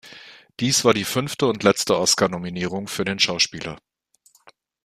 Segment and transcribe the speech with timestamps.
[0.59, 3.77] Dies war die fünfte und letzte "Oscar"-Nominierung für den Schauspieler.